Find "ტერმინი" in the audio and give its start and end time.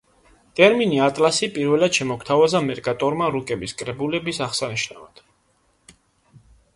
0.59-0.95